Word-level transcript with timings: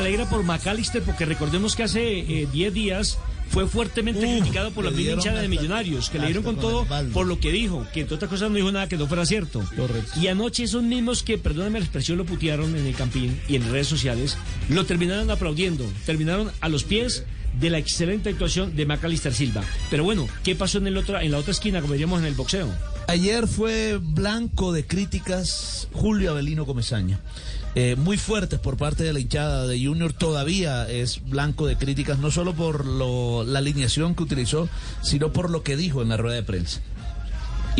Alegra 0.00 0.28
por 0.28 0.42
McAllister 0.42 1.02
porque 1.02 1.26
recordemos 1.26 1.76
que 1.76 1.82
hace 1.82 2.46
10 2.50 2.54
eh, 2.54 2.70
días 2.70 3.18
fue 3.50 3.66
fuertemente 3.66 4.20
criticado 4.20 4.70
por 4.70 4.84
la 4.84 4.90
misma 4.90 5.12
hinchada 5.12 5.42
de 5.42 5.48
Millonarios, 5.48 6.08
que 6.08 6.18
le 6.18 6.26
dieron 6.26 6.42
con 6.42 6.56
todo 6.56 6.86
por 7.12 7.26
lo 7.26 7.38
que 7.38 7.50
dijo, 7.52 7.86
que 7.92 8.00
entre 8.00 8.16
otras 8.16 8.30
cosas 8.30 8.48
no 8.48 8.56
dijo 8.56 8.70
nada 8.72 8.88
que 8.88 8.96
no 8.96 9.06
fuera 9.06 9.26
cierto. 9.26 9.62
Y 10.20 10.28
anoche 10.28 10.62
esos 10.62 10.82
mismos 10.82 11.22
que, 11.22 11.36
perdóname 11.36 11.80
la 11.80 11.84
expresión, 11.84 12.16
lo 12.16 12.24
putearon 12.24 12.76
en 12.76 12.86
el 12.86 12.94
campín 12.94 13.38
y 13.48 13.56
en 13.56 13.70
redes 13.70 13.88
sociales, 13.88 14.38
lo 14.68 14.86
terminaron 14.86 15.30
aplaudiendo, 15.30 15.84
terminaron 16.06 16.50
a 16.60 16.68
los 16.68 16.84
pies 16.84 17.24
de 17.58 17.68
la 17.68 17.78
excelente 17.78 18.30
actuación 18.30 18.76
de 18.76 18.86
Macalister 18.86 19.34
Silva. 19.34 19.62
Pero 19.90 20.04
bueno, 20.04 20.28
¿qué 20.44 20.54
pasó 20.54 20.78
en, 20.78 20.86
el 20.86 20.96
otro, 20.96 21.20
en 21.20 21.32
la 21.32 21.38
otra 21.38 21.50
esquina, 21.50 21.80
como 21.80 21.94
diríamos 21.94 22.20
en 22.20 22.26
el 22.26 22.34
boxeo? 22.34 22.68
Ayer 23.08 23.48
fue 23.48 23.98
blanco 24.00 24.72
de 24.72 24.86
críticas 24.86 25.88
Julio 25.92 26.30
Avelino 26.30 26.64
Comesaña. 26.64 27.18
Eh, 27.76 27.94
muy 27.96 28.16
fuertes 28.16 28.58
por 28.58 28.76
parte 28.76 29.04
de 29.04 29.12
la 29.12 29.20
hinchada 29.20 29.66
de 29.66 29.84
Junior. 29.84 30.12
Todavía 30.12 30.88
es 30.88 31.22
blanco 31.24 31.66
de 31.66 31.76
críticas, 31.76 32.18
no 32.18 32.30
solo 32.30 32.54
por 32.54 32.84
lo, 32.84 33.44
la 33.44 33.60
alineación 33.60 34.14
que 34.14 34.24
utilizó, 34.24 34.68
sino 35.02 35.32
por 35.32 35.50
lo 35.50 35.62
que 35.62 35.76
dijo 35.76 36.02
en 36.02 36.08
la 36.08 36.16
rueda 36.16 36.36
de 36.36 36.42
prensa. 36.42 36.80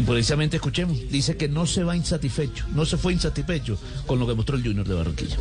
Y 0.01 0.03
precisamente 0.03 0.57
escuchemos, 0.57 0.99
dice 1.11 1.37
que 1.37 1.47
no 1.47 1.67
se 1.67 1.85
va 1.85 1.95
insatisfecho, 1.95 2.65
no 2.75 2.87
se 2.87 2.97
fue 2.97 3.13
insatisfecho 3.13 3.77
con 4.07 4.19
lo 4.19 4.27
que 4.27 4.35
mostró 4.35 4.57
el 4.57 4.63
Junior 4.63 4.89
de 4.89 4.95
Barranquilla. 4.95 5.37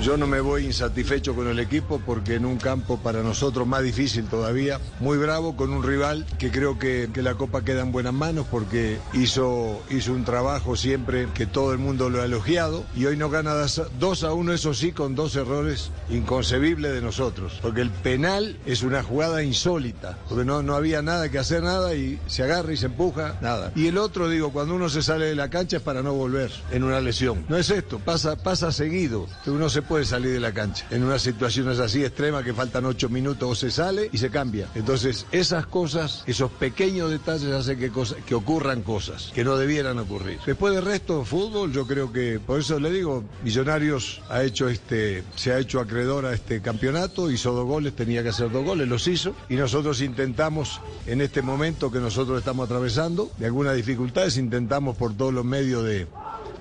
Yo 0.00 0.16
no 0.16 0.28
me 0.28 0.40
voy 0.40 0.66
insatisfecho 0.66 1.34
con 1.34 1.48
el 1.48 1.58
equipo 1.58 2.00
porque 2.06 2.36
en 2.36 2.46
un 2.46 2.56
campo 2.56 2.98
para 2.98 3.24
nosotros 3.24 3.66
más 3.66 3.82
difícil 3.82 4.26
todavía, 4.26 4.78
muy 5.00 5.18
bravo 5.18 5.56
con 5.56 5.72
un 5.72 5.82
rival 5.82 6.24
que 6.38 6.52
creo 6.52 6.78
que, 6.78 7.08
que 7.12 7.20
la 7.20 7.34
Copa 7.34 7.64
queda 7.64 7.82
en 7.82 7.90
buenas 7.90 8.12
manos 8.12 8.46
porque 8.48 8.98
hizo, 9.12 9.82
hizo 9.90 10.12
un 10.12 10.24
trabajo 10.24 10.76
siempre 10.76 11.26
que 11.34 11.46
todo 11.46 11.72
el 11.72 11.78
mundo 11.78 12.08
lo 12.08 12.22
ha 12.22 12.26
elogiado 12.26 12.84
y 12.94 13.06
hoy 13.06 13.16
no 13.16 13.28
gana 13.28 13.54
2 13.54 14.22
a 14.22 14.32
1, 14.32 14.52
eso 14.52 14.72
sí, 14.72 14.92
con 14.92 15.16
dos 15.16 15.34
errores 15.34 15.90
inconcebibles 16.10 16.92
de 16.92 17.02
nosotros, 17.02 17.58
porque 17.60 17.80
el 17.80 17.90
penal 17.90 18.56
es 18.66 18.84
una 18.84 19.02
jugada 19.02 19.42
insólita, 19.42 20.16
porque 20.28 20.44
no, 20.44 20.62
no 20.62 20.76
había 20.76 21.02
nada 21.02 21.28
que 21.28 21.38
hacer 21.38 21.64
nada 21.64 21.96
y 21.96 22.20
se 22.28 22.44
agarra 22.44 22.72
y 22.72 22.76
se 22.76 22.86
empuja, 22.86 23.36
nada. 23.40 23.72
Y 23.74 23.95
otro, 23.98 24.28
digo, 24.28 24.52
cuando 24.52 24.74
uno 24.74 24.88
se 24.88 25.02
sale 25.02 25.26
de 25.26 25.34
la 25.34 25.50
cancha 25.50 25.78
es 25.78 25.82
para 25.82 26.02
no 26.02 26.14
volver 26.14 26.50
en 26.70 26.84
una 26.84 27.00
lesión. 27.00 27.44
No 27.48 27.56
es 27.56 27.70
esto, 27.70 27.98
pasa, 27.98 28.36
pasa 28.36 28.72
seguido. 28.72 29.26
Uno 29.46 29.68
se 29.68 29.82
puede 29.82 30.04
salir 30.04 30.32
de 30.32 30.40
la 30.40 30.52
cancha. 30.52 30.86
En 30.90 31.04
unas 31.04 31.22
situaciones 31.22 31.78
así 31.78 32.04
extremas 32.04 32.44
que 32.44 32.54
faltan 32.54 32.84
ocho 32.84 33.08
minutos 33.08 33.48
o 33.50 33.54
se 33.54 33.70
sale 33.70 34.08
y 34.12 34.18
se 34.18 34.30
cambia. 34.30 34.68
Entonces, 34.74 35.26
esas 35.32 35.66
cosas, 35.66 36.24
esos 36.26 36.50
pequeños 36.50 37.10
detalles 37.10 37.52
hacen 37.52 37.78
que, 37.78 37.90
que 38.26 38.34
ocurran 38.34 38.82
cosas 38.82 39.32
que 39.34 39.44
no 39.44 39.56
debieran 39.56 39.98
ocurrir. 39.98 40.38
Después 40.46 40.74
del 40.74 40.84
resto, 40.84 41.24
fútbol, 41.24 41.72
yo 41.72 41.86
creo 41.86 42.12
que, 42.12 42.40
por 42.44 42.60
eso 42.60 42.78
le 42.80 42.90
digo, 42.90 43.24
Millonarios 43.42 44.20
ha 44.28 44.42
hecho 44.42 44.68
este, 44.68 45.24
se 45.34 45.52
ha 45.52 45.58
hecho 45.58 45.80
acreedor 45.80 46.26
a 46.26 46.34
este 46.34 46.60
campeonato, 46.60 47.30
hizo 47.30 47.52
dos 47.52 47.66
goles, 47.66 47.94
tenía 47.94 48.22
que 48.22 48.30
hacer 48.30 48.50
dos 48.50 48.64
goles, 48.64 48.88
los 48.88 49.06
hizo. 49.08 49.34
Y 49.48 49.56
nosotros 49.56 50.00
intentamos, 50.00 50.80
en 51.06 51.20
este 51.20 51.42
momento 51.42 51.90
que 51.90 52.00
nosotros 52.00 52.38
estamos 52.38 52.66
atravesando, 52.66 53.30
de 53.38 53.46
alguna 53.46 53.72
dificultades, 53.76 54.36
intentamos 54.36 54.96
por 54.96 55.16
todos 55.16 55.32
los 55.32 55.44
medios 55.44 55.84
de, 55.84 56.06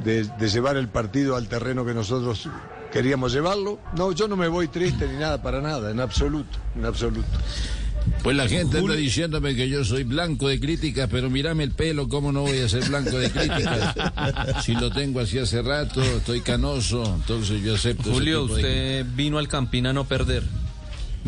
de, 0.03 0.49
llevar 0.49 0.77
el 0.77 0.87
partido 0.87 1.35
al 1.35 1.47
terreno 1.47 1.85
que 1.85 1.93
nosotros 1.93 2.49
queríamos 2.91 3.33
llevarlo. 3.33 3.79
No, 3.97 4.11
yo 4.11 4.27
no 4.27 4.35
me 4.35 4.47
voy 4.47 4.67
triste 4.67 5.07
ni 5.07 5.17
nada, 5.17 5.41
para 5.41 5.61
nada, 5.61 5.91
en 5.91 5.99
absoluto, 5.99 6.57
en 6.75 6.85
absoluto. 6.85 7.27
Pues 8.21 8.35
la 8.35 8.47
gente 8.47 8.79
está 8.79 8.93
diciéndome 8.93 9.55
que 9.55 9.67
yo 9.67 9.83
soy 9.83 10.03
blanco 10.03 10.47
de 10.47 10.59
críticas, 10.59 11.09
pero 11.11 11.29
mírame 11.29 11.63
el 11.63 11.71
pelo, 11.71 12.07
¿cómo 12.07 12.31
no 12.31 12.41
voy 12.41 12.59
a 12.59 12.69
ser 12.69 12.87
blanco 12.87 13.17
de 13.17 13.31
críticas? 13.31 13.95
si 14.63 14.73
lo 14.73 14.91
tengo 14.91 15.19
así 15.19 15.39
hace 15.39 15.61
rato, 15.61 16.01
estoy 16.03 16.41
canoso, 16.41 17.03
entonces 17.15 17.61
yo 17.63 17.75
acepto. 17.75 18.11
Julio, 18.11 18.43
usted 18.43 19.05
vino 19.15 19.39
al 19.39 19.47
Campín 19.47 19.87
a 19.87 19.93
no 19.93 20.05
perder. 20.05 20.43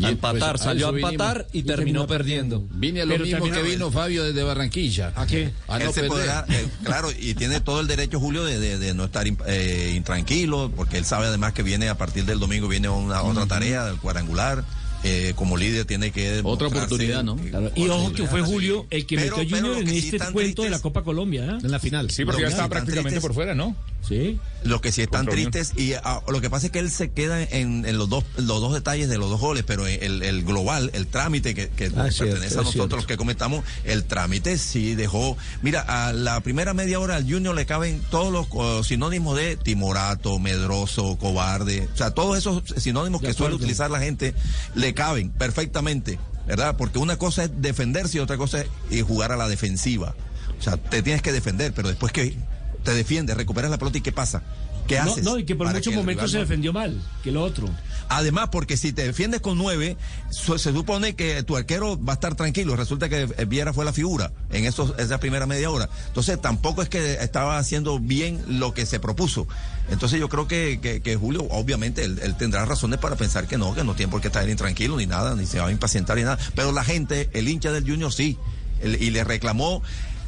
A 0.02 0.10
empatar, 0.10 0.52
pues, 0.52 0.62
salió 0.62 0.88
a 0.88 0.90
empatar 0.90 1.46
y, 1.52 1.62
terminó, 1.62 2.06
perdiendo. 2.06 2.64
Vine 2.70 3.02
a 3.02 3.04
lo 3.04 3.18
mismo 3.18 3.50
que 3.50 3.62
vino 3.62 3.90
Fabio 3.90 4.24
desde 4.24 4.42
Barranquilla. 4.42 5.12
¿A 5.16 5.26
qué? 5.26 5.50
A 5.66 5.78
no 5.78 5.90
eh, 5.90 6.68
claro, 6.84 7.08
y 7.18 7.34
tiene 7.34 7.60
todo 7.60 7.80
el 7.80 7.86
derecho, 7.86 8.20
Julio, 8.20 8.44
de, 8.44 8.94
no 8.94 9.04
estar 9.04 9.26
eh, 9.46 9.92
intranquilo, 9.96 10.70
porque 10.74 10.98
él 10.98 11.04
sabe 11.04 11.26
además 11.26 11.52
que 11.52 11.62
viene 11.62 11.88
a 11.88 11.96
partir 11.96 12.24
del 12.24 12.38
domingo, 12.38 12.68
viene 12.68 12.88
una 12.88 13.22
otra 13.22 13.46
tarea, 13.46 13.84
del 13.84 13.98
cuadrangular. 13.98 14.64
Eh, 15.04 15.32
como 15.36 15.56
líder 15.56 15.84
tiene 15.84 16.10
que 16.10 16.40
otra 16.42 16.66
oportunidad, 16.66 17.22
¿no? 17.22 17.38
Y 17.76 17.88
ojo 17.88 18.12
que 18.12 18.26
fue 18.26 18.42
Julio 18.42 18.84
el 18.90 19.06
que 19.06 19.16
metió 19.16 19.34
a 19.36 19.44
Junior 19.44 19.76
en 19.76 19.88
este 19.88 20.18
cuento 20.32 20.62
de 20.62 20.70
la 20.70 20.80
Copa 20.80 21.04
Colombia, 21.04 21.44
¿eh? 21.44 21.58
En 21.62 21.70
la 21.70 21.78
final. 21.78 22.10
Sí, 22.10 22.24
porque 22.24 22.42
ya 22.42 22.48
estaba 22.48 22.68
prácticamente 22.68 23.20
por 23.20 23.32
fuera, 23.32 23.54
¿no? 23.54 23.76
Sí. 24.06 24.40
Los 24.64 24.80
que 24.80 24.90
sí 24.90 25.02
están 25.02 25.26
tristes 25.26 25.72
y 25.76 25.92
ah, 25.92 26.22
lo 26.28 26.40
que 26.40 26.50
pasa 26.50 26.66
es 26.66 26.72
que 26.72 26.78
él 26.78 26.90
se 26.90 27.10
queda 27.10 27.42
en, 27.42 27.84
los 27.96 28.08
dos 28.08 28.24
los 28.36 28.60
dos 28.60 28.72
detalles 28.72 29.08
de 29.08 29.18
los 29.18 29.30
dos 29.30 29.40
goles, 29.40 29.64
pero 29.66 29.86
el, 29.86 30.22
el 30.22 30.44
global, 30.44 30.90
el 30.94 31.06
trámite 31.06 31.54
que, 31.54 31.68
que 31.68 31.86
ah, 31.96 32.08
pertenece 32.16 32.58
a 32.58 32.62
nosotros 32.62 33.00
los 33.00 33.06
que 33.06 33.16
comentamos, 33.16 33.64
el 33.84 34.04
trámite 34.04 34.58
sí 34.58 34.94
dejó. 34.94 35.36
Mira, 35.62 35.80
a 35.80 36.12
la 36.12 36.40
primera 36.40 36.74
media 36.74 36.98
hora 37.00 37.16
al 37.16 37.30
Junior 37.30 37.54
le 37.54 37.66
caben 37.66 38.00
todos 38.10 38.32
los 38.32 38.86
sinónimos 38.86 39.36
de 39.36 39.56
timorato, 39.56 40.38
medroso, 40.38 41.16
cobarde, 41.18 41.88
o 41.92 41.96
sea, 41.96 42.12
todos 42.12 42.38
esos 42.38 42.62
sinónimos 42.76 43.20
que 43.20 43.32
suele 43.32 43.54
utilizar 43.54 43.90
la 43.90 44.00
gente 44.00 44.34
le 44.74 44.94
caben 44.94 45.30
perfectamente, 45.30 46.18
¿verdad? 46.46 46.76
Porque 46.76 46.98
una 46.98 47.16
cosa 47.16 47.44
es 47.44 47.50
defenderse 47.56 48.18
y 48.18 48.20
otra 48.20 48.36
cosa 48.36 48.64
es 48.90 49.02
jugar 49.02 49.32
a 49.32 49.36
la 49.36 49.48
defensiva. 49.48 50.14
O 50.58 50.62
sea, 50.62 50.76
te 50.76 51.02
tienes 51.02 51.22
que 51.22 51.32
defender, 51.32 51.72
pero 51.72 51.88
después 51.88 52.12
que 52.12 52.36
te 52.84 52.94
defiendes, 52.94 53.36
recuperas 53.36 53.70
la 53.70 53.78
pelota 53.78 53.98
y 53.98 54.00
¿qué 54.00 54.12
pasa? 54.12 54.42
¿Qué 54.86 54.98
haces? 54.98 55.22
No, 55.22 55.38
y 55.38 55.44
que 55.44 55.54
por 55.54 55.70
muchos 55.72 55.94
momentos 55.94 56.30
se 56.30 56.38
defendió 56.38 56.72
mal 56.72 57.00
que 57.22 57.30
lo 57.30 57.42
otro. 57.44 57.68
Además, 58.08 58.48
porque 58.50 58.78
si 58.78 58.92
te 58.92 59.04
defiendes 59.04 59.42
con 59.42 59.58
nueve, 59.58 59.98
se 60.30 60.58
supone 60.58 61.14
que 61.14 61.42
tu 61.42 61.56
arquero 61.56 62.02
va 62.02 62.14
a 62.14 62.14
estar 62.14 62.34
tranquilo. 62.34 62.74
Resulta 62.74 63.10
que 63.10 63.26
Viera 63.46 63.74
fue 63.74 63.84
la 63.84 63.92
figura 63.92 64.32
en 64.50 64.64
esos, 64.64 64.94
esa 64.98 65.20
primera 65.20 65.44
media 65.44 65.70
hora. 65.70 65.90
Entonces, 66.06 66.40
tampoco 66.40 66.80
es 66.80 66.88
que 66.88 67.14
estaba 67.14 67.58
haciendo 67.58 67.98
bien 67.98 68.42
lo 68.48 68.72
que 68.72 68.86
se 68.86 68.98
propuso. 68.98 69.46
Entonces, 69.90 70.18
yo 70.18 70.30
creo 70.30 70.48
que, 70.48 71.00
que, 71.04 71.16
Julio, 71.16 71.46
obviamente, 71.50 72.04
él, 72.04 72.34
tendrá 72.38 72.64
razones 72.64 72.98
para 72.98 73.16
pensar 73.16 73.46
que 73.46 73.58
no, 73.58 73.74
que 73.74 73.84
no 73.84 73.94
tiene 73.94 74.10
por 74.10 74.22
qué 74.22 74.28
estar 74.28 74.48
intranquilo 74.48 74.96
ni 74.96 75.06
nada, 75.06 75.34
ni 75.34 75.44
se 75.44 75.60
va 75.60 75.66
a 75.66 75.70
impacientar 75.70 76.16
ni 76.16 76.22
nada. 76.22 76.38
Pero 76.54 76.72
la 76.72 76.84
gente, 76.84 77.28
el 77.34 77.46
hincha 77.46 77.72
del 77.72 77.84
Junior, 77.84 78.10
sí. 78.10 78.38
y 78.82 79.10
le 79.10 79.22
reclamó 79.22 79.82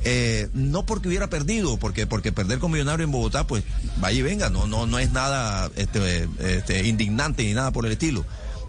eh, 0.04 0.48
no 0.54 0.86
porque 0.86 1.08
hubiera 1.08 1.28
perdido, 1.28 1.76
porque 1.78 2.06
porque 2.06 2.32
perder 2.32 2.58
con 2.58 2.72
Millonario 2.72 3.04
en 3.04 3.12
Bogotá, 3.12 3.46
pues 3.46 3.64
vaya 3.98 4.18
y 4.18 4.22
venga, 4.22 4.50
no 4.50 4.66
no 4.66 4.86
no 4.86 4.98
es 4.98 5.12
nada 5.12 5.70
este, 5.76 6.28
este 6.38 6.86
indignante 6.86 7.44
ni 7.44 7.52
nada 7.52 7.70
por 7.70 7.86
el 7.86 7.92
estilo. 7.92 8.24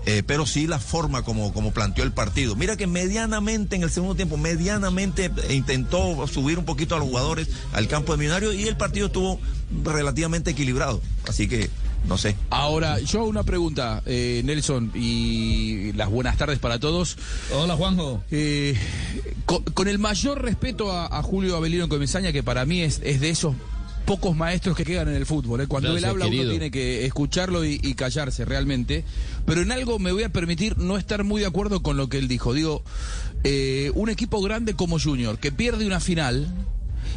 Eh, 0.07 0.23
pero 0.25 0.47
sí 0.47 0.65
la 0.65 0.79
forma 0.79 1.23
como, 1.23 1.53
como 1.53 1.71
planteó 1.71 2.03
el 2.03 2.11
partido. 2.11 2.55
Mira 2.55 2.75
que 2.75 2.87
medianamente 2.87 3.75
en 3.75 3.83
el 3.83 3.91
segundo 3.91 4.15
tiempo, 4.15 4.35
medianamente 4.35 5.31
intentó 5.51 6.25
subir 6.27 6.57
un 6.57 6.65
poquito 6.65 6.95
a 6.95 6.99
los 6.99 7.07
jugadores 7.07 7.49
al 7.71 7.87
campo 7.87 8.13
de 8.13 8.17
Millonario 8.17 8.51
y 8.51 8.67
el 8.67 8.77
partido 8.77 9.07
estuvo 9.07 9.39
relativamente 9.83 10.51
equilibrado. 10.51 11.01
Así 11.27 11.47
que 11.47 11.69
no 12.07 12.17
sé. 12.17 12.35
Ahora, 12.49 12.99
yo 12.99 13.25
una 13.25 13.43
pregunta, 13.43 14.01
eh, 14.05 14.41
Nelson, 14.43 14.91
y 14.95 15.93
las 15.93 16.09
buenas 16.09 16.37
tardes 16.37 16.59
para 16.59 16.79
todos. 16.79 17.17
Hola, 17.53 17.75
Juanjo. 17.75 18.23
Eh, 18.31 18.75
con, 19.45 19.87
el 19.87 19.99
mayor 19.99 20.41
respeto 20.41 20.91
a, 20.91 21.21
Julio 21.23 21.55
Avelino 21.55 21.87
Comesaña, 21.87 22.31
que 22.31 22.43
para 22.43 22.65
mí 22.65 22.81
es, 22.81 23.01
de 23.01 23.29
esos 23.29 23.55
pocos 24.05 24.35
maestros 24.35 24.75
que 24.75 24.83
quedan 24.83 25.09
en 25.09 25.15
el 25.15 25.25
fútbol. 25.25 25.61
¿eh? 25.61 25.67
Cuando 25.67 25.95
él 25.95 26.03
habla 26.03 26.25
uno 26.25 26.49
tiene 26.49 26.71
que 26.71 27.05
escucharlo 27.05 27.63
y, 27.63 27.79
y, 27.81 27.93
callarse 27.93 28.45
realmente. 28.45 29.05
Pero 29.45 29.61
en 29.61 29.71
algo 29.71 29.99
me 29.99 30.11
voy 30.11 30.23
a 30.23 30.29
permitir 30.29 30.77
no 30.77 30.97
estar 30.97 31.23
muy 31.23 31.41
de 31.41 31.47
acuerdo 31.47 31.81
con 31.81 31.97
lo 31.97 32.09
que 32.09 32.17
él 32.17 32.27
dijo. 32.27 32.53
Digo, 32.53 32.83
un 33.93 34.09
equipo 34.09 34.41
grande 34.41 34.73
como 34.73 34.99
Junior, 34.99 35.37
que 35.37 35.51
pierde 35.51 35.85
una 35.85 35.99
final, 35.99 36.47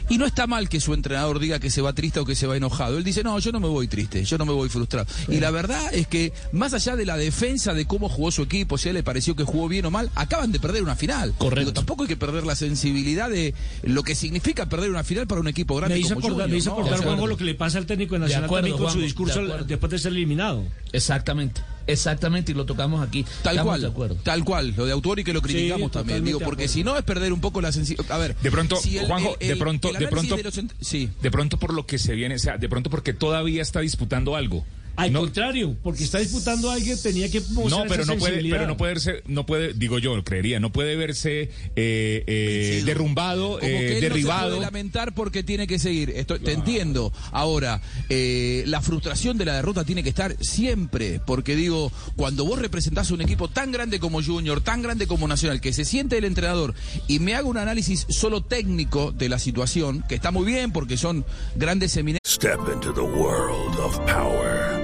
y 0.08 0.18
no 0.18 0.26
está 0.26 0.46
mal 0.46 0.68
que 0.68 0.80
su 0.80 0.94
entrenador 0.94 1.38
diga 1.38 1.58
que 1.58 1.70
se 1.70 1.80
va 1.80 1.92
triste 1.92 2.20
o 2.20 2.24
que 2.24 2.34
se 2.34 2.46
va 2.46 2.56
enojado. 2.56 2.98
Él 2.98 3.04
dice, 3.04 3.22
no, 3.22 3.38
yo 3.38 3.52
no 3.52 3.60
me 3.60 3.68
voy 3.68 3.88
triste, 3.88 4.24
yo 4.24 4.38
no 4.38 4.46
me 4.46 4.52
voy 4.52 4.68
frustrado. 4.68 5.06
Y 5.28 5.40
la 5.40 5.50
verdad 5.50 5.82
es 5.92 6.06
que, 6.06 6.32
más 6.52 6.74
allá 6.74 6.96
de 6.96 7.06
la 7.06 7.16
defensa 7.16 7.74
de 7.74 7.86
cómo 7.86 8.08
jugó 8.08 8.30
su 8.30 8.42
equipo, 8.42 8.78
si 8.78 8.88
a 8.88 8.90
él 8.90 8.96
le 8.96 9.02
pareció 9.02 9.36
que 9.36 9.44
jugó 9.44 9.68
bien 9.68 9.86
o 9.86 9.90
mal, 9.90 10.10
acaban 10.14 10.52
de 10.52 10.60
perder 10.60 10.82
una 10.82 10.96
final. 10.96 11.34
Correcto. 11.38 11.72
tampoco 11.72 12.02
hay 12.02 12.08
que 12.08 12.16
perder 12.16 12.44
la 12.44 12.56
sensibilidad 12.56 13.30
de 13.30 13.54
lo 13.82 14.02
que 14.02 14.14
significa 14.14 14.68
perder 14.68 14.90
una 14.90 15.04
final 15.04 15.26
para 15.26 15.40
un 15.40 15.48
equipo 15.48 15.76
grande. 15.76 15.94
Me 15.94 16.00
hizo 16.00 16.14
como 16.14 16.28
acordar, 16.28 16.48
me 16.48 16.56
hizo 16.56 16.72
acordar 16.72 17.02
Juanjo, 17.02 17.26
lo 17.26 17.36
que 17.36 17.44
le 17.44 17.54
pasa 17.54 17.78
al 17.78 17.86
técnico 17.86 18.18
nacional 18.18 18.50
también 18.50 18.76
con 18.76 18.92
su 18.92 19.00
discurso 19.00 19.42
después 19.64 19.90
de 19.90 19.98
ser 19.98 20.12
eliminado. 20.12 20.64
Exactamente. 20.92 21.60
Exactamente, 21.86 22.52
y 22.52 22.54
lo 22.54 22.64
tocamos 22.64 23.06
aquí. 23.06 23.24
Tal 23.42 23.62
cual, 23.62 23.92
tal 24.22 24.44
cual, 24.44 24.74
lo 24.76 24.86
de 24.86 24.92
autor 24.92 25.20
y 25.20 25.24
que 25.24 25.32
lo 25.32 25.42
criticamos 25.42 25.90
también, 25.90 26.24
digo, 26.24 26.40
porque 26.40 26.68
si 26.68 26.84
no 26.84 26.96
es 26.96 27.04
perder 27.04 27.32
un 27.32 27.40
poco 27.40 27.60
la 27.60 27.72
sensibilidad. 27.72 28.12
A 28.12 28.18
ver, 28.18 28.36
de 28.36 28.50
pronto, 28.50 28.76
Juanjo, 29.06 29.36
de 29.38 29.56
pronto, 29.56 29.92
de 29.92 30.08
pronto, 30.08 30.36
sí. 30.80 31.10
de 31.20 31.30
pronto 31.30 31.58
por 31.58 31.74
lo 31.74 31.86
que 31.86 31.98
se 31.98 32.14
viene, 32.14 32.36
o 32.36 32.38
sea, 32.38 32.58
de 32.58 32.68
pronto 32.68 32.90
porque 32.90 33.12
todavía 33.12 33.62
está 33.62 33.80
disputando 33.80 34.36
algo. 34.36 34.64
Al 34.96 35.12
contrario, 35.12 35.76
porque 35.82 36.04
está 36.04 36.18
disputando 36.18 36.70
a 36.70 36.74
alguien, 36.74 36.96
tenía 37.02 37.30
que 37.30 37.40
No, 37.40 37.84
pero 37.88 38.04
no 38.04 38.16
puede, 38.16 38.48
pero 38.48 38.66
no 38.66 38.76
puede 38.76 38.94
verse, 38.94 39.22
no 39.26 39.44
puede, 39.44 39.72
digo 39.74 39.98
yo, 39.98 40.22
creería, 40.22 40.60
no 40.60 40.70
puede 40.72 40.96
verse 40.96 41.50
eh, 41.74 42.24
eh, 42.26 42.82
derrumbado, 42.84 43.60
eh, 43.60 43.98
derribado. 44.00 44.50
No 44.50 44.56
puede 44.56 44.66
lamentar 44.66 45.14
porque 45.14 45.42
tiene 45.42 45.66
que 45.66 45.78
seguir. 45.78 46.10
Esto, 46.10 46.38
Te 46.38 46.52
entiendo. 46.52 47.12
Ahora, 47.32 47.80
la 48.08 48.80
frustración 48.80 49.36
de 49.36 49.44
la 49.44 49.54
derrota 49.54 49.84
tiene 49.84 50.02
que 50.02 50.10
estar 50.10 50.36
siempre, 50.40 51.20
porque 51.26 51.56
digo, 51.56 51.90
cuando 52.16 52.44
vos 52.44 52.58
representás 52.58 53.10
a 53.10 53.14
un 53.14 53.20
equipo 53.20 53.48
tan 53.48 53.72
grande 53.72 53.98
como 53.98 54.22
Junior, 54.22 54.60
tan 54.60 54.82
grande 54.82 55.06
como 55.06 55.26
Nacional, 55.26 55.60
que 55.60 55.72
se 55.72 55.84
siente 55.84 56.18
el 56.18 56.24
entrenador 56.24 56.74
y 57.08 57.18
me 57.18 57.34
hago 57.34 57.48
un 57.48 57.58
análisis 57.58 58.06
solo 58.08 58.42
técnico 58.42 59.12
de 59.12 59.28
la 59.28 59.38
situación, 59.38 60.04
que 60.08 60.14
está 60.14 60.30
muy 60.30 60.46
bien 60.46 60.72
porque 60.72 60.96
son 60.96 61.24
grandes 61.56 61.96
eminencias. 61.96 62.20
Step 62.34 62.60
into 62.72 62.92
the 62.92 63.00
world 63.00 63.78
of 63.78 63.98
power. 64.06 64.83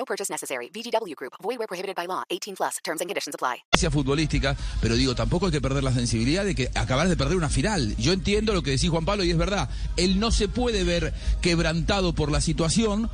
No 0.00 0.06
purchase 0.06 0.32
necessary. 0.32 0.70
VGW 0.72 1.14
Group. 1.14 1.34
Void 1.42 1.58
where 1.58 1.68
prohibited 1.68 1.94
by 1.94 2.06
law. 2.06 2.22
18 2.30 2.56
plus. 2.56 2.78
Terms 2.82 3.02
and 3.02 3.08
conditions 3.10 3.34
apply. 3.34 3.64
futbolística, 3.90 4.56
pero 4.80 4.94
digo, 4.94 5.14
tampoco 5.14 5.46
hay 5.46 5.52
que 5.52 5.60
perder 5.60 5.84
la 5.84 5.92
sensibilidad 5.92 6.42
de 6.42 6.54
que 6.54 6.70
acabar 6.74 7.06
de 7.06 7.16
perder 7.16 7.36
una 7.36 7.50
final. 7.50 7.94
Yo 7.98 8.12
entiendo 8.12 8.54
lo 8.54 8.62
que 8.62 8.70
decís 8.70 8.88
Juan 8.88 9.04
Pablo 9.04 9.24
y 9.24 9.30
es 9.30 9.36
verdad. 9.36 9.68
Él 9.98 10.18
no 10.18 10.30
se 10.30 10.48
puede 10.48 10.84
ver 10.84 11.12
quebrantado 11.42 12.14
por 12.14 12.30
la 12.30 12.40
situación 12.40 13.10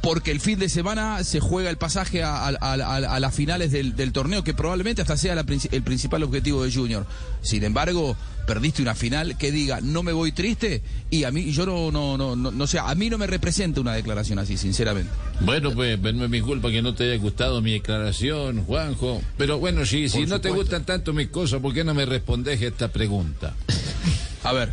porque 0.00 0.30
el 0.30 0.40
fin 0.40 0.58
de 0.58 0.68
semana 0.68 1.24
se 1.24 1.40
juega 1.40 1.70
el 1.70 1.76
pasaje 1.76 2.22
a, 2.22 3.18
las 3.20 3.34
finales 3.34 3.72
del, 3.72 4.12
torneo, 4.12 4.44
que 4.44 4.54
probablemente 4.54 5.02
hasta 5.02 5.16
sea 5.16 5.34
el 5.34 5.82
principal 5.82 6.22
objetivo 6.22 6.64
de 6.64 6.72
Junior. 6.72 7.06
Sin 7.42 7.64
embargo, 7.64 8.16
perdiste 8.48 8.80
una 8.80 8.94
final 8.94 9.36
que 9.36 9.52
diga 9.52 9.80
no 9.82 10.02
me 10.02 10.10
voy 10.10 10.32
triste 10.32 10.82
y 11.10 11.24
a 11.24 11.30
mí 11.30 11.52
yo 11.52 11.66
no 11.66 11.90
no 11.92 12.16
no 12.16 12.34
no, 12.34 12.66
sé 12.66 12.78
a 12.78 12.94
mí 12.94 13.10
no 13.10 13.18
me 13.18 13.26
representa 13.26 13.82
una 13.82 13.92
declaración 13.92 14.38
así 14.38 14.56
sinceramente 14.56 15.10
bueno 15.40 15.70
pues 15.72 16.00
no 16.00 16.24
es 16.24 16.30
mi 16.30 16.40
culpa 16.40 16.70
que 16.70 16.80
no 16.80 16.94
te 16.94 17.04
haya 17.04 17.20
gustado 17.20 17.60
mi 17.60 17.72
declaración 17.72 18.64
Juanjo 18.64 19.20
pero 19.36 19.58
bueno 19.58 19.84
sí 19.84 20.08
si 20.08 20.24
no 20.24 20.40
te 20.40 20.48
gustan 20.48 20.86
tanto 20.86 21.12
mis 21.12 21.28
cosas 21.28 21.60
¿por 21.60 21.74
qué 21.74 21.84
no 21.84 21.92
me 21.92 22.06
respondes 22.06 22.62
esta 22.62 22.88
pregunta? 22.88 23.54
a 24.44 24.52
ver 24.54 24.70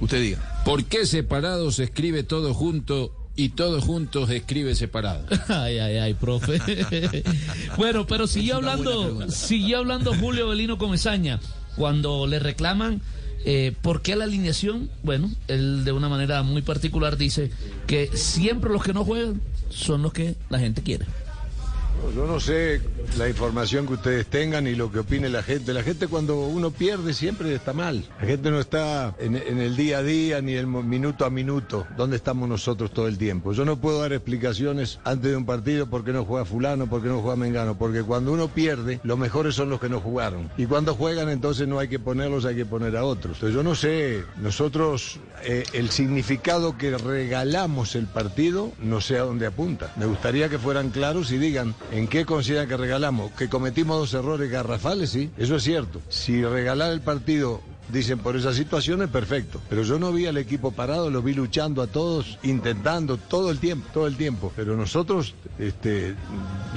usted 0.00 0.20
diga 0.22 0.62
¿por 0.64 0.84
qué 0.84 1.04
separado 1.04 1.72
se 1.72 1.82
escribe 1.82 2.22
todo 2.22 2.54
junto 2.54 3.21
y 3.36 3.50
todos 3.50 3.84
juntos 3.84 4.30
escribe 4.30 4.74
separado. 4.74 5.24
Ay, 5.48 5.78
ay, 5.78 5.96
ay, 5.96 6.14
profe. 6.14 6.60
bueno, 7.76 8.06
pero 8.06 8.26
siguió 8.26 8.56
hablando, 8.56 9.30
siguió 9.30 9.78
hablando 9.78 10.14
Julio 10.14 10.48
Belino 10.48 10.78
Comesaña 10.78 11.40
cuando 11.76 12.26
le 12.26 12.38
reclaman 12.38 13.00
eh, 13.44 13.74
por 13.82 14.02
qué 14.02 14.16
la 14.16 14.24
alineación. 14.24 14.90
Bueno, 15.02 15.30
él 15.48 15.84
de 15.84 15.92
una 15.92 16.08
manera 16.08 16.42
muy 16.42 16.62
particular 16.62 17.16
dice 17.16 17.50
que 17.86 18.10
siempre 18.14 18.70
los 18.70 18.82
que 18.82 18.92
no 18.92 19.04
juegan 19.04 19.40
son 19.70 20.02
los 20.02 20.12
que 20.12 20.36
la 20.50 20.58
gente 20.58 20.82
quiere. 20.82 21.06
Yo 22.10 22.26
no 22.26 22.40
sé 22.40 22.80
la 23.16 23.28
información 23.28 23.86
que 23.86 23.94
ustedes 23.94 24.26
tengan 24.26 24.66
y 24.66 24.74
lo 24.74 24.90
que 24.90 24.98
opine 24.98 25.28
la 25.28 25.42
gente. 25.42 25.72
La 25.72 25.82
gente 25.82 26.08
cuando 26.08 26.46
uno 26.46 26.70
pierde 26.70 27.14
siempre 27.14 27.54
está 27.54 27.72
mal. 27.72 28.04
La 28.20 28.26
gente 28.26 28.50
no 28.50 28.58
está 28.58 29.14
en, 29.18 29.36
el 29.36 29.76
día 29.76 29.98
a 29.98 30.02
día 30.02 30.42
ni 30.42 30.54
el 30.54 30.66
minuto 30.66 31.24
a 31.24 31.30
minuto. 31.30 31.86
¿Dónde 31.96 32.16
estamos 32.16 32.48
nosotros 32.48 32.90
todo 32.92 33.08
el 33.08 33.18
tiempo? 33.18 33.52
Yo 33.52 33.64
no 33.64 33.80
puedo 33.80 34.00
dar 34.00 34.12
explicaciones 34.12 34.98
antes 35.04 35.30
de 35.30 35.36
un 35.36 35.46
partido 35.46 35.88
porque 35.88 36.12
no 36.12 36.24
juega 36.24 36.44
fulano, 36.44 36.86
porque 36.88 37.08
no 37.08 37.20
juega 37.20 37.36
mengano. 37.36 37.78
Porque 37.78 38.02
cuando 38.02 38.32
uno 38.32 38.48
pierde, 38.48 39.00
los 39.04 39.18
mejores 39.18 39.54
son 39.54 39.70
los 39.70 39.80
que 39.80 39.88
no 39.88 40.00
jugaron. 40.00 40.50
Y 40.56 40.66
cuando 40.66 40.94
juegan, 40.94 41.28
entonces 41.28 41.68
no 41.68 41.78
hay 41.78 41.88
que 41.88 41.98
ponerlos, 41.98 42.44
hay 42.44 42.56
que 42.56 42.66
poner 42.66 42.96
a 42.96 43.04
otros. 43.04 43.36
Entonces 43.36 43.54
yo 43.54 43.62
no 43.62 43.74
sé, 43.74 44.24
nosotros 44.40 45.20
eh, 45.44 45.64
el 45.72 45.90
significado 45.90 46.76
que 46.76 46.96
regalamos 46.96 47.94
el 47.94 48.06
partido, 48.06 48.72
no 48.80 49.00
sé 49.00 49.18
a 49.18 49.22
dónde 49.22 49.46
apunta. 49.46 49.92
Me 49.96 50.06
gustaría 50.06 50.48
que 50.48 50.58
fueran 50.58 50.90
claros 50.90 51.30
y 51.32 51.38
digan 51.38 51.74
¿En 51.92 52.08
qué 52.08 52.24
consideran 52.24 52.68
que 52.68 52.78
regalamos? 52.78 53.32
Que 53.32 53.50
cometimos 53.50 53.98
dos 53.98 54.14
errores 54.14 54.50
garrafales, 54.50 55.10
sí, 55.10 55.30
eso 55.36 55.56
es 55.56 55.62
cierto. 55.62 56.00
Si 56.08 56.42
regalar 56.42 56.90
el 56.90 57.02
partido 57.02 57.60
dicen 57.88 58.18
por 58.18 58.36
esas 58.36 58.56
situaciones, 58.56 59.08
perfecto. 59.08 59.60
Pero 59.68 59.82
yo 59.82 59.98
no 59.98 60.12
vi 60.12 60.26
al 60.26 60.36
equipo 60.36 60.70
parado, 60.72 61.10
lo 61.10 61.22
vi 61.22 61.34
luchando 61.34 61.82
a 61.82 61.86
todos, 61.86 62.38
intentando 62.42 63.16
todo 63.16 63.50
el 63.50 63.58
tiempo, 63.58 63.88
todo 63.92 64.06
el 64.06 64.16
tiempo. 64.16 64.52
Pero 64.56 64.76
nosotros 64.76 65.34
este, 65.58 66.14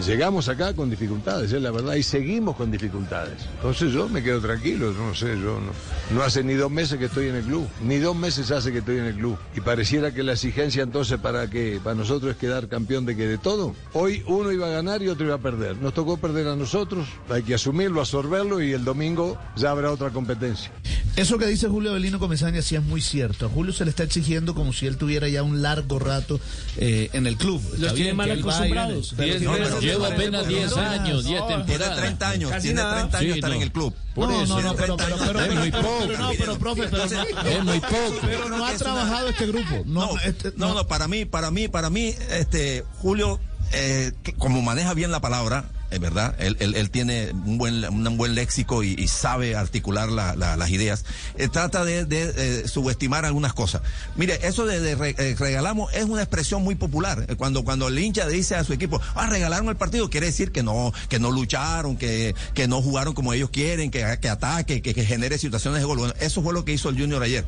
llegamos 0.06 0.50
acá 0.50 0.74
con 0.74 0.90
dificultades, 0.90 1.52
es 1.52 1.62
la 1.62 1.72
verdad, 1.72 1.96
y 1.96 2.04
seguimos 2.04 2.56
con 2.56 2.72
dificultades. 2.72 3.46
Entonces 3.56 3.92
yo 3.92 4.10
me 4.10 4.24
quedo 4.24 4.42
tranquilo, 4.42 4.92
no 4.92 5.14
sé, 5.14 5.28
yo 5.40 5.60
no, 5.60 6.16
no 6.16 6.24
hace 6.24 6.44
ni 6.44 6.54
dos 6.54 6.72
meses 6.72 6.98
que 7.00 7.06
estoy 7.06 7.28
en 7.28 7.36
el 7.36 7.44
club, 7.44 7.68
ni 7.82 7.98
dos 7.98 8.16
meses 8.16 8.52
hace 8.52 8.72
que 8.72 8.80
estoy 8.80 8.98
en 8.98 9.06
el 9.06 9.16
club. 9.16 9.38
Y 9.56 9.62
pareciera 9.62 10.14
que 10.14 10.24
la 10.24 10.34
exigencia 10.34 10.84
entonces 10.84 11.20
para 11.20 11.50
que 11.50 11.80
para 11.84 11.96
nosotros 11.96 12.32
es 12.32 12.38
quedar 12.38 12.68
campeón 12.68 13.06
de 13.06 13.16
que 13.16 13.28
de 13.28 13.38
todo. 13.38 13.76
Hoy 13.94 14.24
uno 14.28 14.52
iba 14.52 14.68
a 14.68 14.72
ganar 14.72 15.02
y 15.02 15.08
otro 15.08 15.26
iba 15.26 15.36
a 15.36 15.40
perder. 15.40 15.78
Nos 15.78 15.94
tocó 15.94 16.18
perder 16.18 16.48
a 16.48 16.56
nosotros, 16.56 17.08
hay 17.30 17.44
que 17.44 17.54
asumirlo, 17.56 18.02
absorberlo 18.02 18.62
y 18.62 18.74
el 18.74 18.84
domingo 18.84 19.38
ya 19.56 19.72
habrá 19.72 19.92
otra 19.92 20.10
competencia. 20.10 20.72
Eso 21.16 21.38
que 21.38 21.46
dice 21.48 21.70
Julio 21.70 21.92
Avelino 21.92 22.20
Comesaña 22.20 22.62
sí 22.62 22.76
es 22.76 22.84
muy 22.84 23.02
cierto. 23.02 23.46
A 23.46 23.50
Julio 23.50 23.72
se 23.72 23.86
le 23.86 23.90
está 23.90 24.04
exigiendo 24.04 24.54
como 24.54 24.74
si 24.74 24.86
él 24.86 24.98
tuviera 24.98 25.30
ya 25.30 25.44
un 25.44 25.62
largo 25.62 25.98
rato 25.98 26.42
eh, 26.78 27.10
en 27.14 27.26
el 27.26 27.38
club. 27.38 27.62
Los 27.78 27.94
tiene 27.94 28.14
mal 28.14 28.30
acostumbrados. 28.32 29.16
Lleva 29.18 30.08
apenas 30.08 30.48
10 30.48 30.78
años, 30.78 31.24
10 31.24 31.48
temporadas. 31.48 31.66
Tiene 31.66 31.96
30 31.96 32.30
años, 32.30 32.52
tiene 32.62 32.82
30 32.82 33.18
años 33.18 33.36
estar 33.36 33.54
en 33.54 33.62
el 33.62 33.72
club. 33.72 33.94
no, 34.16 34.46
no, 34.46 34.62
no, 34.62 34.76
pero, 34.76 34.98
pero, 34.98 35.18
pero, 35.18 35.40
es 35.42 35.56
muy 35.56 35.72
poco. 35.72 36.08
no, 36.18 36.32
pero 36.38 36.60
profe, 36.60 36.88
pero 36.90 37.04
es 37.04 37.64
muy 37.64 37.80
poco. 37.80 38.20
Pero 38.22 38.50
no 38.50 38.66
ha 38.66 38.74
trabajado 38.74 39.30
este 39.30 39.48
grupo. 39.48 39.84
No, 39.86 40.10
este, 40.20 40.52
no, 40.58 40.74
no, 40.74 40.86
para 40.88 41.08
mí, 41.08 41.26
para 41.26 41.50
mí, 41.50 41.68
para 41.68 41.90
mí, 41.90 42.14
este 42.30 42.84
Julio, 42.98 43.40
eh, 43.72 44.12
como 44.38 44.62
maneja 44.62 44.94
bien 44.94 45.12
la 45.12 45.22
palabra, 45.22 45.66
verdad, 46.00 46.36
él, 46.40 46.58
él, 46.60 46.90
tiene 46.90 47.32
un 47.32 47.58
buen, 47.58 47.84
un 47.86 48.18
buen 48.18 48.36
léxico 48.36 48.84
y, 48.84 49.08
sabe 49.08 49.56
articular 49.56 50.10
las 50.10 50.70
ideas. 50.70 51.06
Eh, 51.38 51.48
trata 51.48 51.86
de, 51.86 52.06
de 52.06 52.68
subestimar 52.68 53.26
algunas 53.26 53.54
cosas. 53.54 53.82
Mire, 54.16 54.40
eso 54.44 54.66
de, 54.66 54.92
eh, 54.92 55.36
regalamos 55.38 55.94
es 55.94 56.06
una 56.06 56.22
expresión 56.22 56.64
muy 56.64 56.76
popular. 56.76 57.26
Eh, 57.28 57.36
cuando, 57.36 57.64
cuando 57.64 57.88
el 57.88 57.98
hincha 57.98 58.28
dice 58.28 58.56
a 58.56 58.64
su 58.64 58.74
equipo, 58.74 59.02
ah, 59.16 59.28
regalaron 59.28 59.70
el 59.70 59.76
partido, 59.76 60.10
quiere 60.10 60.28
decir 60.28 60.52
que 60.52 60.64
no, 60.64 60.94
que 61.10 61.20
no 61.20 61.32
lucharon, 61.32 61.98
que, 61.98 62.36
que 62.54 62.68
no 62.68 62.82
jugaron 62.82 63.14
como 63.14 63.34
ellos 63.34 63.50
quieren, 63.50 63.92
que, 63.92 64.18
que 64.22 64.30
ataque, 64.30 64.82
que, 64.82 65.06
genere 65.06 65.38
situaciones 65.38 65.82
de 65.82 65.86
gol. 65.86 66.00
Bueno, 66.00 66.14
eso 66.20 66.42
fue 66.42 66.54
lo 66.54 66.66
que 66.66 66.74
hizo 66.74 66.90
el 66.90 67.00
Junior 67.00 67.22
ayer. 67.22 67.46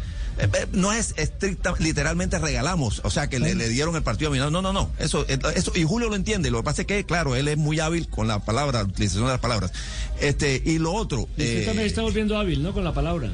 no 0.73 0.93
es 0.93 1.13
estricta, 1.17 1.73
literalmente 1.79 2.37
regalamos, 2.39 3.01
o 3.03 3.09
sea, 3.09 3.27
que 3.29 3.39
le, 3.39 3.55
le, 3.55 3.69
dieron 3.69 3.95
el 3.95 4.03
partido 4.03 4.31
a 4.31 4.49
No, 4.49 4.61
no, 4.61 4.73
no. 4.73 4.91
Eso, 4.99 5.25
eso, 5.27 5.71
y 5.75 5.83
Julio 5.83 6.09
lo 6.09 6.15
entiende. 6.15 6.51
Lo 6.51 6.59
que 6.59 6.63
pasa 6.63 6.81
es 6.81 6.87
que, 6.87 7.05
claro, 7.05 7.35
él 7.35 7.47
es 7.47 7.57
muy 7.57 7.79
hábil 7.79 8.07
con 8.09 8.27
la 8.27 8.36
palabra, 8.39 8.79
la 8.79 8.85
utilización 8.85 9.25
de 9.25 9.31
las 9.31 9.39
palabras. 9.39 9.71
Este, 10.19 10.61
y 10.65 10.79
lo 10.79 10.93
otro. 10.93 11.21
usted 11.21 11.65
también 11.65 11.85
eh, 11.85 11.89
está 11.89 12.01
volviendo 12.01 12.37
hábil, 12.37 12.63
¿no? 12.63 12.73
Con 12.73 12.83
la 12.83 12.93
palabra. 12.93 13.29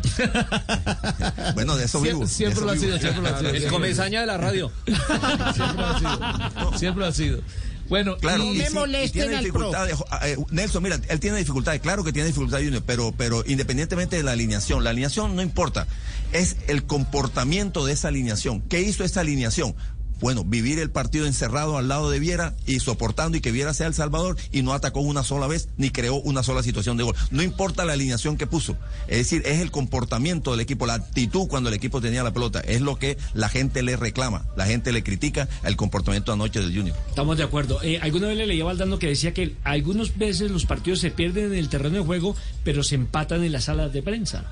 bueno, 1.55 1.75
de 1.77 1.86
eso 1.86 2.01
vivo. 2.01 2.27
Siempre, 2.27 2.63
lo, 2.63 2.72
ha 2.72 2.77
sido, 2.77 3.00
siempre 3.00 3.22
lo 3.22 3.29
ha 3.29 3.39
sido. 3.39 3.50
El 3.51 3.67
comesaña 3.67 4.22
de 4.22 4.27
la 4.27 4.38
radio. 4.38 4.72
siempre 4.86 5.77
lo 5.77 5.86
ha 5.86 6.00
sido. 6.00 6.77
Siempre 6.77 7.00
lo 7.01 7.05
ha 7.07 7.13
sido. 7.13 7.41
Bueno, 7.89 8.17
claro, 8.17 8.45
me 8.45 9.10
tiene 9.10 9.38
dificultades. 9.39 9.98
Eh, 10.24 10.38
Nelson, 10.51 10.81
mira, 10.81 11.00
él 11.10 11.19
tiene 11.19 11.38
dificultades, 11.38 11.81
claro 11.81 12.03
que 12.03 12.13
tiene 12.13 12.27
dificultades, 12.27 12.65
Junior, 12.65 12.83
pero, 12.86 13.13
pero 13.15 13.43
independientemente 13.45 14.15
de 14.15 14.24
la 14.24 14.31
alineación, 14.31 14.83
la 14.83 14.91
alineación 14.91 15.36
no 15.36 15.41
importa, 15.41 15.86
es 16.31 16.55
el 16.67 16.86
comportamiento 16.86 17.86
de 17.86 17.93
esa 17.93 18.07
alineación. 18.07 18.62
¿Qué 18.62 18.81
hizo 18.81 19.03
esa 19.03 19.22
alineación? 19.22 19.75
Bueno, 20.24 20.46
vivir 20.46 20.80
el 20.80 20.89
partido 20.89 21.25
encerrado 21.25 21.77
al 21.77 21.89
lado 21.89 22.10
de 22.10 22.18
Viera 22.18 22.56
y 22.65 22.80
soportando 22.80 23.38
y 23.38 23.42
que 23.42 23.51
Viera 23.51 23.74
sea 23.74 23.88
El 23.88 23.94
Salvador 23.94 24.38
y 24.53 24.62
no 24.62 24.72
atacó 24.72 25.01
una 25.01 25.22
sola 25.22 25.48
vez 25.48 25.68
ni 25.75 25.89
creó 25.89 26.15
una 26.15 26.44
sola 26.44 26.63
situación 26.63 26.96
de 26.96 27.03
gol. 27.03 27.13
No 27.30 27.44
importa 27.44 27.84
la 27.84 27.92
alineación 27.92 28.38
que 28.38 28.48
puso. 28.48 28.77
Es 29.10 29.18
decir, 29.18 29.42
es 29.46 29.60
el 29.60 29.70
comportamiento 29.70 30.51
del 30.51 30.62
equipo, 30.62 30.86
la 30.86 30.94
actitud 30.94 31.50
cuando 31.50 31.68
el 31.68 31.75
equipo 31.75 32.00
tenía 32.00 32.24
la 32.24 32.32
pelota. 32.32 32.62
Es 32.62 32.80
lo 32.80 32.98
que 32.98 33.18
la 33.34 33.50
gente 33.50 33.84
le 33.84 33.98
reclama. 33.98 34.46
La 34.56 34.65
gente 34.65 34.94
le 34.94 35.03
critica 35.03 35.50
el 35.65 35.75
comportamiento 35.75 36.32
anoche 36.32 36.62
del 36.62 36.74
Junior. 36.74 36.96
Estamos 37.10 37.38
de 37.38 37.44
acuerdo. 37.44 37.84
Eh, 37.84 38.00
alguna 38.01 38.27
vez 38.30 38.38
le 38.38 38.48
leía 38.48 38.63
Valdano 38.63 39.00
que 39.00 39.08
decía 39.08 39.34
que 39.34 39.58
algunas 39.65 40.18
veces 40.18 40.51
los 40.51 40.65
partidos 40.65 41.01
se 41.01 41.12
pierden 41.12 41.51
en 41.51 41.56
el 41.56 41.68
terreno 41.68 41.98
de 41.98 42.06
juego, 42.06 42.34
pero 42.63 42.82
se 42.82 42.96
empatan 42.96 43.44
en 43.44 43.51
las 43.51 43.65
salas 43.65 43.92
de 43.92 44.01
prensa. 44.01 44.46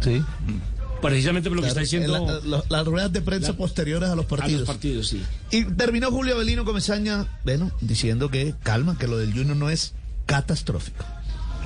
Sí. 0.00 0.20
Precisamente 1.00 1.48
por 1.48 1.56
lo 1.56 1.62
que 1.62 1.68
está 1.68 1.80
diciendo. 1.80 2.40
las 2.68 2.86
ruedas 2.86 3.12
de 3.12 3.22
prensa 3.22 3.54
posteriores 3.54 4.08
a 4.08 4.14
los 4.14 4.26
partidos. 4.26 4.56
A 4.56 4.60
los 4.60 4.68
partidos, 4.68 5.08
sí. 5.08 5.22
Y 5.50 5.64
terminó 5.64 6.10
Julio 6.10 6.34
Avelino 6.34 6.64
Comesaña, 6.64 7.26
bueno, 7.44 7.70
diciendo 7.80 8.30
que 8.30 8.54
calma, 8.62 8.96
que 8.98 9.06
lo 9.06 9.18
del 9.18 9.32
Junior 9.32 9.56
no 9.56 9.70
es 9.70 9.94
catastrófico. 10.26 11.04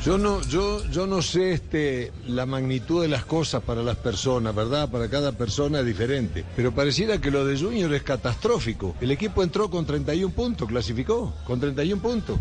Yo 0.04 0.18
no, 0.18 0.42
yo, 0.42 0.84
yo 0.90 1.06
no 1.06 1.22
sé 1.22 1.52
este, 1.52 2.12
la 2.26 2.44
magnitud 2.44 3.00
de 3.00 3.08
las 3.08 3.24
cosas 3.24 3.62
para 3.62 3.82
las 3.82 3.96
personas, 3.96 4.54
¿verdad? 4.54 4.90
Para 4.90 5.08
cada 5.08 5.32
persona 5.32 5.80
es 5.80 5.86
diferente. 5.86 6.44
Pero 6.56 6.74
pareciera 6.74 7.18
que 7.22 7.30
lo 7.30 7.46
de 7.46 7.58
Junior 7.58 7.92
es 7.94 8.02
catastrófico. 8.02 8.94
El 9.00 9.12
equipo 9.12 9.42
entró 9.42 9.70
con 9.70 9.86
31 9.86 10.34
puntos, 10.34 10.68
clasificó 10.68 11.32
con 11.46 11.58
31 11.58 12.02
puntos. 12.02 12.38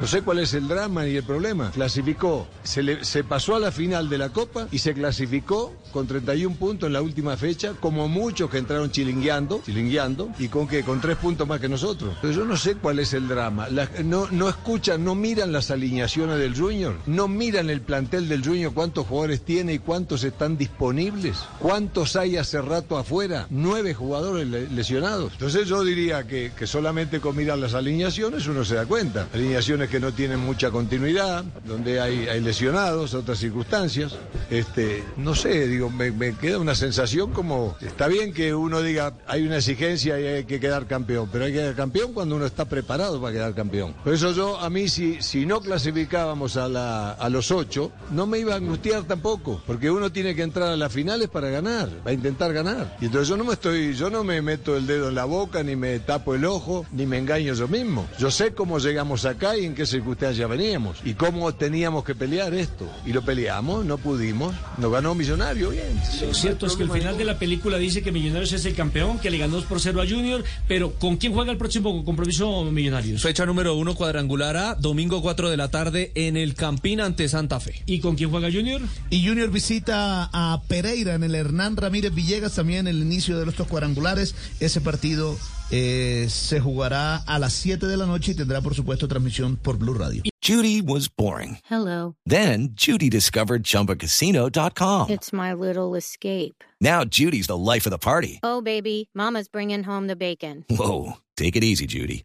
No 0.00 0.06
sé 0.06 0.22
cuál 0.22 0.38
es 0.38 0.54
el 0.54 0.66
drama 0.66 1.04
ni 1.04 1.14
el 1.14 1.22
problema. 1.22 1.70
Clasificó, 1.72 2.48
se, 2.62 3.22
pasó 3.22 3.56
a 3.56 3.60
la 3.60 3.70
final 3.70 4.08
de 4.08 4.16
la 4.16 4.30
Copa 4.30 4.66
y 4.72 4.78
se 4.78 4.94
clasificó 4.94 5.74
con 5.92 6.06
31 6.06 6.56
puntos 6.56 6.86
en 6.86 6.94
la 6.94 7.02
última 7.02 7.36
fecha, 7.36 7.74
como 7.78 8.08
muchos 8.08 8.48
que 8.48 8.56
entraron 8.56 8.90
chilingueando, 8.90 9.60
chilingueando, 9.62 10.30
y 10.38 10.48
con 10.48 10.66
qué, 10.66 10.84
con 10.84 11.02
tres 11.02 11.18
puntos 11.18 11.46
más 11.46 11.60
que 11.60 11.68
nosotros. 11.68 12.16
Pero 12.22 12.32
yo 12.32 12.44
no 12.46 12.56
sé 12.56 12.76
cuál 12.76 12.98
es 12.98 13.12
el 13.12 13.28
drama. 13.28 13.68
no, 14.02 14.26
no 14.30 14.48
escuchan, 14.48 15.04
no 15.04 15.14
miran 15.14 15.52
las 15.52 15.70
alineaciones 15.70 16.38
del 16.38 16.56
Junior, 16.56 16.96
no 17.04 17.28
miran 17.28 17.68
el 17.68 17.82
plantel 17.82 18.26
del 18.26 18.42
Junior, 18.42 18.72
cuántos 18.72 19.06
jugadores 19.06 19.42
tiene 19.42 19.74
y 19.74 19.78
cuántos 19.80 20.24
están 20.24 20.56
disponibles, 20.56 21.36
cuántos 21.58 22.16
hay 22.16 22.38
hace 22.38 22.62
rato 22.62 22.96
afuera, 22.96 23.46
nueve 23.50 23.92
jugadores 23.92 24.48
lesionados. 24.48 25.32
Entonces 25.32 25.68
yo 25.68 25.84
diría 25.84 26.26
que, 26.26 26.52
que 26.56 26.66
solamente 26.66 27.20
con 27.20 27.36
mirar 27.36 27.58
las 27.58 27.74
alineaciones 27.74 28.46
uno 28.46 28.64
se 28.64 28.76
da 28.76 28.86
cuenta. 28.86 29.28
Alineaciones 29.34 29.89
que 29.90 30.00
no 30.00 30.12
tienen 30.12 30.40
mucha 30.40 30.70
continuidad, 30.70 31.44
donde 31.66 32.00
hay, 32.00 32.40
lesionados, 32.40 33.14
otras 33.14 33.38
circunstancias. 33.38 34.14
Este, 34.48 35.04
no 35.16 35.34
sé, 35.34 35.66
digo, 35.66 35.90
me, 35.90 36.34
queda 36.36 36.58
una 36.58 36.74
sensación 36.74 37.32
como, 37.32 37.76
está 37.80 38.06
bien 38.06 38.32
que 38.32 38.54
uno 38.54 38.82
diga, 38.82 39.14
hay 39.26 39.42
una 39.42 39.56
exigencia 39.56 40.18
y 40.20 40.26
hay 40.26 40.44
que 40.44 40.60
quedar 40.60 40.86
campeón, 40.86 41.28
pero 41.30 41.44
hay 41.44 41.52
que 41.52 41.58
quedar 41.58 41.74
campeón 41.74 42.12
cuando 42.12 42.36
uno 42.36 42.46
está 42.46 42.64
preparado 42.64 43.20
para 43.20 43.32
quedar 43.32 43.54
campeón. 43.54 43.94
Por 44.04 44.14
eso 44.14 44.32
yo, 44.32 44.58
a 44.58 44.70
mí, 44.70 44.88
si, 44.88 45.20
si 45.20 45.44
no 45.44 45.60
clasificábamos 45.60 46.56
a, 46.56 47.12
a 47.12 47.28
los 47.28 47.50
ocho, 47.50 47.90
no 48.12 48.26
me 48.26 48.38
iba 48.38 48.54
a 48.54 48.56
angustiar 48.56 49.02
tampoco, 49.04 49.60
porque 49.66 49.90
uno 49.90 50.12
tiene 50.12 50.34
que 50.34 50.42
entrar 50.42 50.68
a 50.68 50.76
las 50.76 50.92
finales 50.92 51.28
para 51.28 51.50
ganar, 51.50 51.88
para 51.88 52.12
intentar 52.12 52.52
ganar. 52.52 52.96
Y 53.00 53.06
entonces 53.06 53.28
yo 53.28 53.36
no 53.36 53.44
me 53.44 53.54
estoy, 53.54 53.94
yo 53.94 54.08
no 54.08 54.22
me 54.24 54.40
meto 54.40 54.76
el 54.76 54.86
dedo 54.86 55.08
en 55.08 55.16
la 55.16 55.24
boca, 55.24 55.62
ni 55.62 55.76
me 55.76 55.98
tapo 55.98 56.34
el 56.34 56.44
ojo, 56.44 56.86
ni 56.92 57.06
me 57.06 57.18
engaño 57.18 57.54
yo 57.54 57.66
mismo. 57.66 58.08
Yo 58.18 58.30
sé 58.30 58.52
cómo 58.54 58.78
llegamos 58.78 59.24
acá 59.24 59.56
y 59.56 59.64
en 59.64 59.74
qué 59.74 59.79
circunstancias 59.88 60.48
veníamos 60.48 60.98
y 61.04 61.14
cómo 61.14 61.52
teníamos 61.54 62.04
que 62.04 62.14
pelear 62.14 62.54
esto. 62.54 62.88
Y 63.06 63.12
lo 63.12 63.22
peleamos, 63.22 63.84
no 63.84 63.98
pudimos, 63.98 64.54
nos 64.78 64.92
ganó 64.92 65.14
Millonario, 65.14 65.70
bien. 65.70 66.00
lo 66.26 66.34
cierto 66.34 66.66
es 66.66 66.76
que 66.76 66.82
el 66.82 66.90
final 66.90 67.16
de 67.16 67.24
la 67.24 67.38
película 67.38 67.78
dice 67.78 68.02
que 68.02 68.12
Millonarios 68.12 68.52
es 68.52 68.64
el 68.64 68.74
campeón, 68.74 69.18
que 69.18 69.30
le 69.30 69.38
ganó 69.38 69.56
2 69.56 69.64
por 69.64 69.80
0 69.80 70.02
a 70.02 70.06
Junior, 70.06 70.44
pero 70.68 70.92
¿con 70.94 71.16
quién 71.16 71.32
juega 71.32 71.52
el 71.52 71.58
próximo 71.58 72.04
compromiso 72.04 72.64
Millonarios? 72.64 73.22
Fecha 73.22 73.46
número 73.46 73.74
uno 73.74 73.94
cuadrangular 73.94 74.56
A, 74.56 74.74
domingo 74.74 75.22
4 75.22 75.50
de 75.50 75.56
la 75.56 75.68
tarde 75.68 76.12
en 76.14 76.36
el 76.36 76.54
Campín 76.54 77.00
ante 77.00 77.28
Santa 77.28 77.60
Fe. 77.60 77.82
¿Y 77.86 78.00
con 78.00 78.16
quién 78.16 78.30
juega 78.30 78.50
Junior? 78.50 78.80
Y 79.10 79.26
Junior 79.26 79.50
visita 79.50 80.30
a 80.32 80.60
Pereira 80.68 81.14
en 81.14 81.24
el 81.24 81.34
Hernán 81.34 81.76
Ramírez 81.76 82.14
Villegas 82.14 82.54
también 82.54 82.86
en 82.86 82.88
el 82.88 83.02
inicio 83.02 83.38
de 83.38 83.46
los 83.46 83.56
dos 83.56 83.66
cuadrangulares. 83.66 84.34
Ese 84.60 84.80
partido 84.80 85.36
eh, 85.70 86.26
se 86.28 86.60
jugará 86.60 87.16
a 87.16 87.38
las 87.38 87.52
7 87.54 87.86
de 87.86 87.96
la 87.96 88.06
noche 88.06 88.32
y 88.32 88.34
tendrá, 88.34 88.60
por 88.60 88.74
supuesto, 88.74 89.08
transmisión 89.08 89.56
por 89.56 89.76
Blue 89.78 89.94
Radio. 89.94 90.22
Judy 90.42 90.80
was 90.80 91.08
boring. 91.08 91.58
Hello. 91.70 92.14
Then, 92.26 92.70
Judy 92.74 93.10
discovered 93.10 93.62
chumbacasino.com. 93.62 95.10
It's 95.10 95.32
my 95.32 95.52
little 95.52 95.94
escape. 95.94 96.64
Now, 96.80 97.04
Judy's 97.04 97.46
the 97.46 97.58
life 97.58 97.86
of 97.86 97.90
the 97.90 97.98
party. 97.98 98.40
Oh, 98.42 98.62
baby, 98.62 99.10
Mama's 99.14 99.48
bringing 99.48 99.82
home 99.84 100.06
the 100.06 100.16
bacon. 100.16 100.64
Whoa. 100.70 101.18
Take 101.36 101.56
it 101.56 101.64
easy, 101.64 101.86
Judy. 101.86 102.24